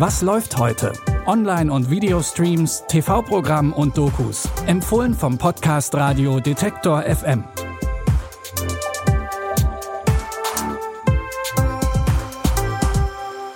[0.00, 0.94] Was läuft heute?
[1.26, 4.48] Online- und Videostreams, TV-Programm und Dokus.
[4.64, 7.44] Empfohlen vom Podcast Radio Detektor FM.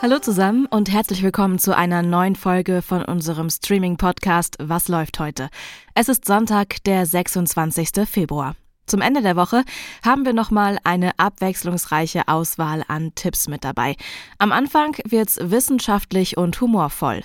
[0.00, 5.50] Hallo zusammen und herzlich willkommen zu einer neuen Folge von unserem Streaming-Podcast Was läuft heute?
[5.94, 8.08] Es ist Sonntag, der 26.
[8.08, 8.56] Februar.
[8.90, 9.62] Zum Ende der Woche
[10.04, 13.94] haben wir nochmal eine abwechslungsreiche Auswahl an Tipps mit dabei.
[14.38, 17.20] Am Anfang wird's wissenschaftlich und humorvoll.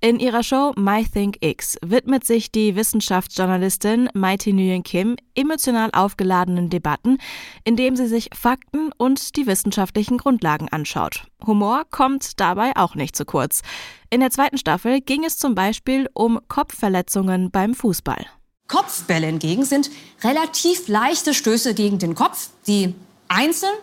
[0.00, 6.70] In ihrer Show My Think X widmet sich die Wissenschaftsjournalistin Mighty Nguyen Kim emotional aufgeladenen
[6.70, 7.18] Debatten,
[7.64, 11.24] indem sie sich Fakten und die wissenschaftlichen Grundlagen anschaut.
[11.44, 13.62] Humor kommt dabei auch nicht zu kurz.
[14.08, 18.24] In der zweiten Staffel ging es zum Beispiel um Kopfverletzungen beim Fußball.
[18.70, 19.90] Kopfbälle hingegen sind
[20.22, 22.94] relativ leichte Stöße gegen den Kopf, die
[23.26, 23.74] einzeln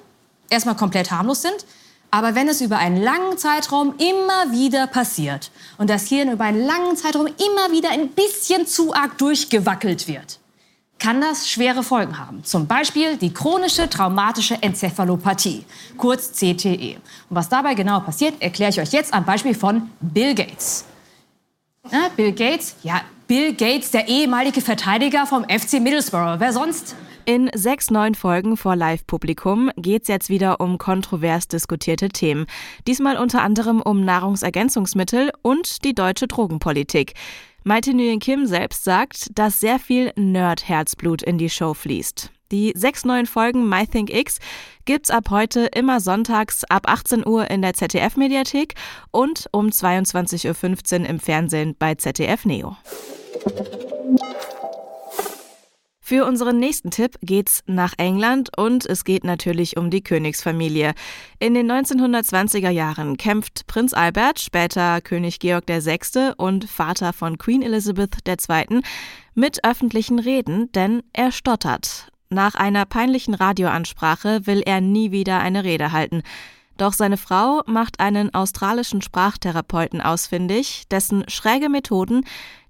[0.50, 1.66] erstmal komplett harmlos sind,
[2.10, 6.66] aber wenn es über einen langen Zeitraum immer wieder passiert und das Hirn über einen
[6.66, 10.40] langen Zeitraum immer wieder ein bisschen zu arg durchgewackelt wird,
[11.00, 12.46] kann das schwere Folgen haben.
[12.46, 15.66] Zum Beispiel die chronische traumatische Enzephalopathie,
[15.98, 16.96] kurz CTE.
[17.30, 20.86] Und was dabei genau passiert, erkläre ich euch jetzt am Beispiel von Bill Gates.
[22.16, 26.40] Bill Gates, ja, Bill Gates, der ehemalige Verteidiger vom FC Middlesbrough.
[26.40, 26.96] Wer sonst?
[27.26, 32.46] In sechs neuen Folgen vor Live-Publikum geht's jetzt wieder um kontrovers diskutierte Themen.
[32.88, 37.16] Diesmal unter anderem um Nahrungsergänzungsmittel und die deutsche Drogenpolitik.
[37.66, 42.32] Maite Nguyen Kim selbst sagt, dass sehr viel Nerd-Herzblut in die Show fließt.
[42.54, 44.40] Die sechs neuen Folgen My Think X
[44.86, 48.76] gibt's ab heute immer sonntags ab 18 Uhr in der ZDF-Mediathek
[49.12, 52.78] und um 22.15 Uhr im Fernsehen bei ZDF Neo.
[56.08, 60.94] Für unseren nächsten Tipp geht's nach England und es geht natürlich um die Königsfamilie.
[61.40, 66.32] In den 1920er Jahren kämpft Prinz Albert, später König Georg VI.
[66.38, 68.80] und Vater von Queen Elizabeth II.
[69.36, 72.10] mit öffentlichen Reden, denn er stottert.
[72.30, 76.24] Nach einer peinlichen Radioansprache will er nie wieder eine Rede halten.
[76.78, 82.24] Doch seine Frau macht einen australischen Sprachtherapeuten ausfindig, dessen schräge Methoden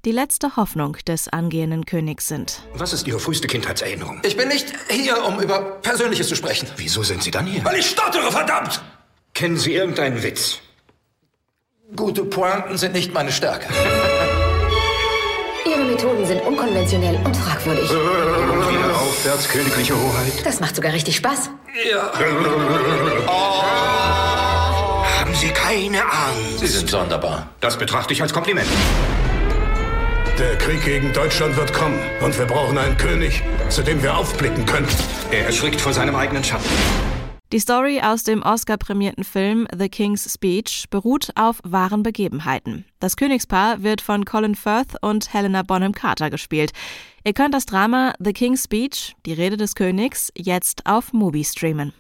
[0.06, 2.62] die letzte Hoffnung des angehenden Königs sind.
[2.74, 4.22] Was ist Ihre früheste Kindheitserinnerung?
[4.24, 6.70] Ich bin nicht hier, um über Persönliches zu sprechen.
[6.78, 7.66] Wieso sind Sie dann hier?
[7.66, 8.82] Weil ich stottere, verdammt!
[9.34, 10.60] Kennen Sie irgendeinen Witz?
[11.96, 13.68] Gute Pointen sind nicht meine Stärke.
[15.70, 17.90] Ihre Methoden sind unkonventionell und fragwürdig.
[17.90, 20.46] Wieder aufwärts, königliche Hoheit.
[20.46, 21.50] Das macht sogar richtig Spaß.
[21.92, 22.12] Ja.
[25.20, 26.60] Haben Sie keine Angst?
[26.60, 27.50] Sie sind sonderbar.
[27.60, 28.68] Das betrachte ich als Kompliment.
[30.40, 34.66] Der Krieg gegen Deutschland wird kommen und wir brauchen einen König, zu dem wir aufblicken
[34.66, 34.88] können.
[35.32, 36.70] Er erschrickt vor seinem eigenen Schatten.
[37.54, 42.84] Die Story aus dem Oscar-prämierten Film The King's Speech beruht auf wahren Begebenheiten.
[43.00, 46.74] Das Königspaar wird von Colin Firth und Helena Bonham Carter gespielt.
[47.24, 51.94] Ihr könnt das Drama The King's Speech, die Rede des Königs, jetzt auf Mubi streamen.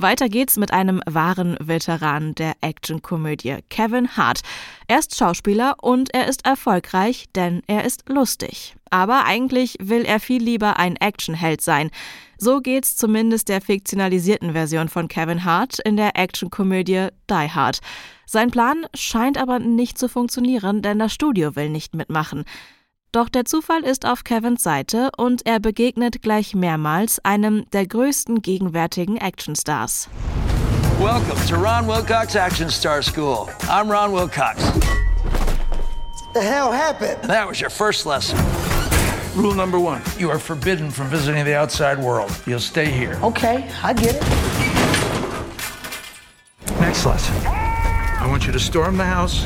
[0.00, 4.42] Weiter geht's mit einem wahren Veteran der Actionkomödie, Kevin Hart.
[4.86, 8.76] Er ist Schauspieler und er ist erfolgreich, denn er ist lustig.
[8.90, 11.90] Aber eigentlich will er viel lieber ein Actionheld sein.
[12.38, 17.80] So geht's zumindest der fiktionalisierten Version von Kevin Hart in der Actionkomödie Die Hard.
[18.24, 22.44] Sein Plan scheint aber nicht zu funktionieren, denn das Studio will nicht mitmachen.
[23.10, 28.42] Doch der Zufall ist auf Kevins Seite und er begegnet gleich mehrmals einem der größten
[28.42, 30.10] gegenwärtigen Actionstars.
[31.00, 33.48] Welcome to Ron Wilcox Action Star School.
[33.62, 34.62] I'm Ron Wilcox.
[36.34, 37.22] The hell happened?
[37.22, 38.38] That was your first lesson.
[39.34, 42.30] Rule number one you are forbidden from visiting the outside world.
[42.46, 43.18] You'll stay here.
[43.22, 44.22] Okay, I get it.
[46.78, 47.34] Next lesson.
[48.20, 49.44] I want you to storm the house,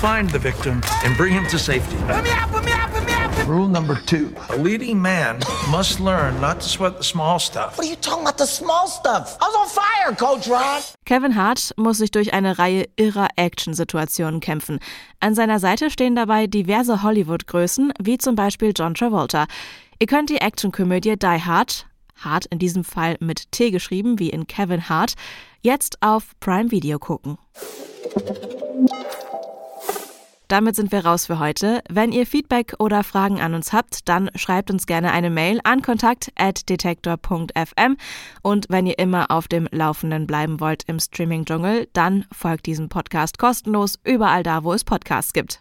[0.00, 1.96] find the victim, and bring him to safety.
[2.06, 3.33] Let me out, let me out, let me out.
[3.46, 5.38] Rule number two a leading man
[5.70, 7.76] must learn not to sweat the small stuff.
[7.76, 8.38] What are you talking about?
[8.38, 9.36] The small stuff.
[9.40, 10.82] I was on fire, Coach Ron.
[11.04, 14.78] Kevin Hart muss sich durch eine Reihe irrer Action-Situationen kämpfen.
[15.20, 19.46] An seiner Seite stehen dabei diverse Hollywood-Größen, wie zum Beispiel John Travolta.
[19.98, 21.86] Ihr könnt die Actionkomödie Die Hard,
[22.16, 25.14] Hart in diesem Fall mit T geschrieben, wie in Kevin Hart,
[25.60, 27.36] jetzt auf Prime Video gucken.
[30.48, 31.82] Damit sind wir raus für heute.
[31.88, 35.80] Wenn ihr Feedback oder Fragen an uns habt, dann schreibt uns gerne eine Mail an
[35.82, 37.96] kontakt@detektor.fm
[38.42, 42.90] und wenn ihr immer auf dem Laufenden bleiben wollt im Streaming Dschungel, dann folgt diesem
[42.90, 45.60] Podcast kostenlos überall da, wo es Podcasts gibt.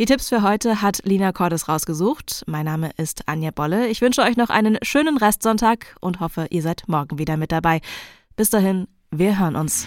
[0.00, 2.42] Die Tipps für heute hat Lina Cordes rausgesucht.
[2.48, 3.86] Mein Name ist Anja Bolle.
[3.86, 7.80] Ich wünsche euch noch einen schönen Restsonntag und hoffe, ihr seid morgen wieder mit dabei.
[8.34, 9.86] Bis dahin, Wir hören uns.